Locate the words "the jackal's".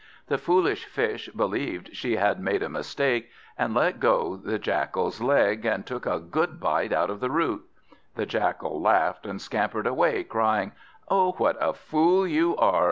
4.35-5.21